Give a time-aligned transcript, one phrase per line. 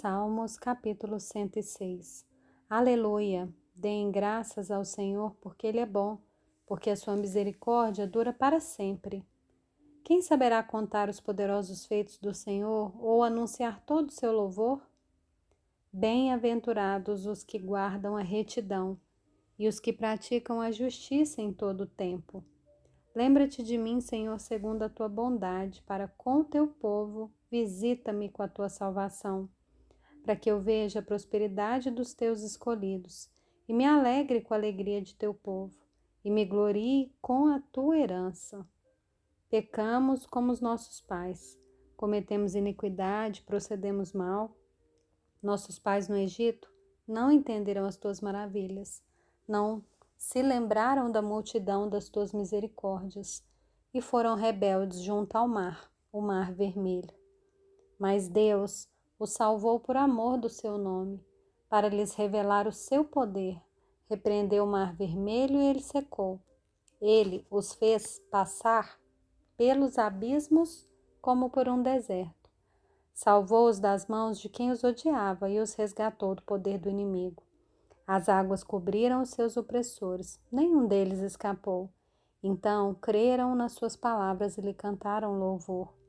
[0.00, 2.24] Salmos capítulo 106
[2.70, 3.52] Aleluia!
[3.74, 6.16] Deem graças ao Senhor porque Ele é bom,
[6.66, 9.22] porque a sua misericórdia dura para sempre.
[10.02, 14.80] Quem saberá contar os poderosos feitos do Senhor ou anunciar todo o seu louvor?
[15.92, 18.98] Bem-aventurados os que guardam a retidão
[19.58, 22.42] e os que praticam a justiça em todo o tempo.
[23.14, 28.48] Lembra-te de mim, Senhor, segundo a tua bondade, para com teu povo, visita-me com a
[28.48, 29.46] tua salvação
[30.30, 33.28] para que eu veja a prosperidade dos teus escolhidos
[33.68, 35.76] e me alegre com a alegria de teu povo
[36.24, 38.64] e me glorie com a tua herança.
[39.48, 41.58] Pecamos como os nossos pais,
[41.96, 44.56] cometemos iniquidade, procedemos mal.
[45.42, 46.72] Nossos pais no Egito
[47.08, 49.02] não entenderam as tuas maravilhas,
[49.48, 49.84] não
[50.16, 53.44] se lembraram da multidão das tuas misericórdias
[53.92, 57.12] e foram rebeldes junto ao mar, o mar vermelho.
[57.98, 58.88] Mas Deus,
[59.20, 61.22] o salvou por amor do seu nome,
[61.68, 63.60] para lhes revelar o seu poder.
[64.08, 66.40] Repreendeu o mar vermelho e ele secou.
[66.98, 68.98] Ele os fez passar
[69.58, 70.88] pelos abismos
[71.20, 72.48] como por um deserto.
[73.12, 77.42] Salvou-os das mãos de quem os odiava e os resgatou do poder do inimigo.
[78.06, 81.92] As águas cobriram os seus opressores, nenhum deles escapou.
[82.42, 85.99] Então creram nas suas palavras e lhe cantaram louvor.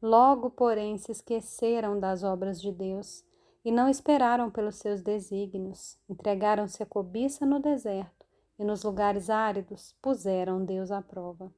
[0.00, 3.24] Logo, porém, se esqueceram das obras de Deus
[3.64, 5.98] e não esperaram pelos seus desígnios.
[6.08, 8.26] Entregaram-se à cobiça no deserto
[8.58, 11.52] e nos lugares áridos puseram Deus à prova.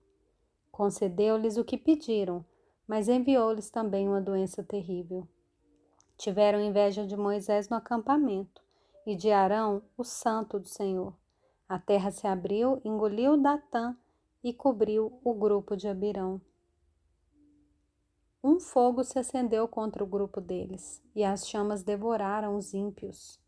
[0.71, 2.45] Concedeu-lhes o que pediram,
[2.87, 5.27] mas enviou-lhes também uma doença terrível.
[6.17, 8.63] Tiveram inveja de Moisés no acampamento
[9.05, 11.13] e de Arão, o santo do Senhor.
[11.69, 13.97] A terra se abriu, engoliu Datã
[14.43, 16.41] e cobriu o grupo de Abirão
[18.43, 23.41] um fogo se acendeu contra o grupo deles, e as chamas devoraram os ímpios.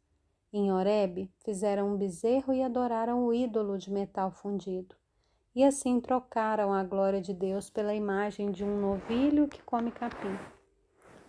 [0.52, 4.96] Em Horebe, fizeram um bezerro e adoraram o ídolo de metal fundido.
[5.54, 10.36] E assim trocaram a glória de Deus pela imagem de um novilho que come capim.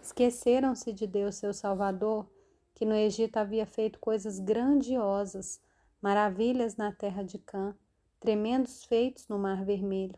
[0.02, 2.25] Esqueceram-se de Deus, seu Salvador,
[2.74, 5.62] que no Egito havia feito coisas grandiosas,
[6.02, 7.75] maravilhas na terra de Cã,
[8.19, 10.18] tremendos feitos no Mar Vermelho.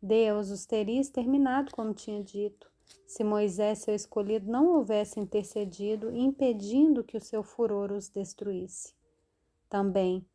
[0.00, 2.71] Deus os teria exterminado, como tinha dito,
[3.06, 8.94] se Moisés, seu escolhido, não houvesse intercedido, impedindo que o seu furor os destruísse.
[9.68, 10.26] Também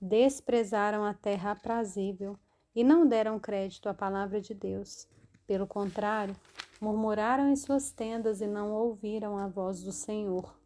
[0.00, 2.38] desprezaram a terra aprazível
[2.74, 5.08] e não deram crédito à palavra de Deus.
[5.46, 6.36] Pelo contrário,
[6.80, 10.58] murmuraram em suas tendas e não ouviram a voz do Senhor.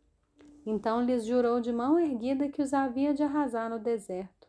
[0.66, 4.48] Então lhes jurou de mão erguida que os havia de arrasar no deserto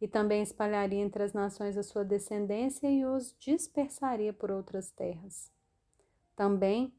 [0.00, 5.53] e também espalharia entre as nações a sua descendência e os dispersaria por outras terras.
[6.36, 6.92] Também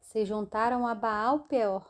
[0.00, 1.86] se juntaram a Baal Peor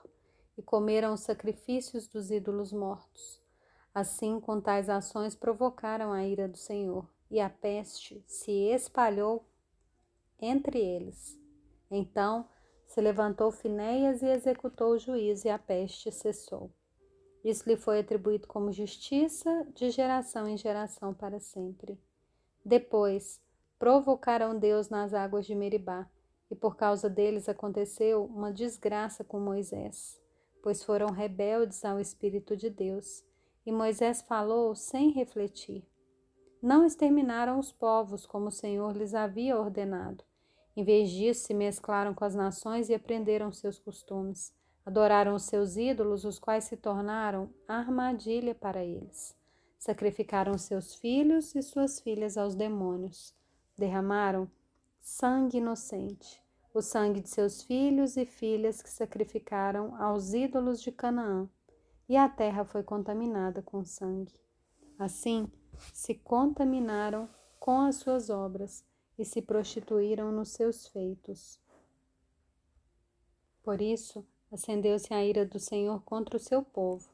[0.57, 3.41] e comeram os sacrifícios dos ídolos mortos.
[3.95, 9.45] Assim, com tais ações, provocaram a ira do Senhor, e a peste se espalhou
[10.41, 11.39] entre eles.
[11.91, 12.49] Então
[12.87, 16.73] se levantou Finéias e executou o juízo, e a peste cessou.
[17.45, 22.01] Isso lhe foi atribuído como justiça de geração em geração para sempre.
[22.65, 23.41] Depois,
[23.79, 26.09] provocaram Deus nas águas de Meribá,
[26.51, 30.21] e por causa deles aconteceu uma desgraça com Moisés,
[30.63, 33.25] pois foram rebeldes ao Espírito de Deus,
[33.67, 35.87] e Moisés falou sem refletir.
[36.61, 40.25] Não exterminaram os povos como o Senhor lhes havia ordenado.
[40.75, 44.53] Em vez disso, se mesclaram com as nações e aprenderam seus costumes.
[44.85, 49.37] Adoraram os seus ídolos, os quais se tornaram armadilha para eles.
[49.79, 53.35] Sacrificaram seus filhos e suas filhas aos demônios.
[53.77, 54.51] Derramaram
[55.01, 56.43] sangue inocente,
[56.73, 61.49] o sangue de seus filhos e filhas que sacrificaram aos ídolos de Canaã,
[62.09, 64.35] e a terra foi contaminada com sangue.
[64.99, 65.51] Assim,
[65.93, 67.29] se contaminaram
[67.59, 68.85] com as suas obras
[69.19, 71.61] e se prostituíram nos seus feitos.
[73.63, 77.09] Por isso, acendeu-se a ira do Senhor contra o seu povo,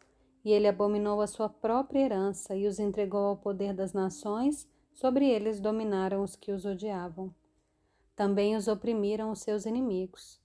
[0.44, 5.28] e ele abominou a sua própria herança e os entregou ao poder das nações, sobre
[5.28, 7.34] eles dominaram os que os odiavam.
[8.16, 10.40] Também os oprimiram os seus inimigos,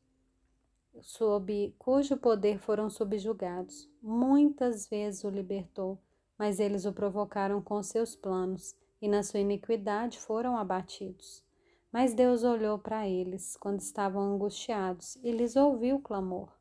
[1.02, 3.88] sob cujo poder foram subjugados.
[4.02, 6.00] Muitas vezes o libertou,
[6.38, 11.44] mas eles o provocaram com seus planos, e na sua iniquidade foram abatidos.
[11.92, 16.52] Mas Deus olhou para eles quando estavam angustiados e lhes ouviu o clamor.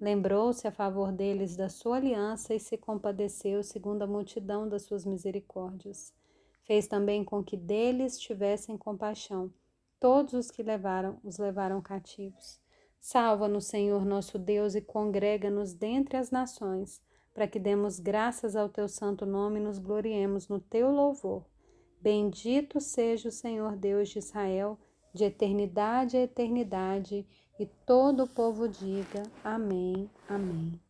[0.00, 5.04] Lembrou-se a favor deles da sua aliança e se compadeceu segundo a multidão das suas
[5.04, 6.14] misericórdias.
[6.62, 9.52] Fez também com que deles tivessem compaixão.
[10.00, 12.58] Todos os que levaram os levaram cativos.
[12.98, 17.02] Salva-nos, Senhor nosso Deus, e congrega-nos dentre as nações,
[17.34, 21.44] para que demos graças ao teu santo nome e nos gloriemos no teu louvor.
[22.00, 24.78] Bendito seja o Senhor Deus de Israel,
[25.12, 27.26] de eternidade a eternidade,
[27.58, 30.80] e todo o povo diga: Amém, Amém.